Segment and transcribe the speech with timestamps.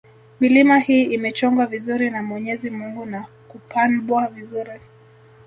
[0.39, 4.79] Milima hii imechongwa vizuri na mwenyezi Mungu na kupanbwa vizuri